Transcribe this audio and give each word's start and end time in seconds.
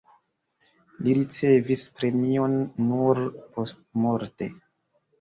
Li 1.07 1.13
ricevis 1.19 1.85
premion 2.01 2.59
nur 2.89 3.25
postmorte. 3.55 4.55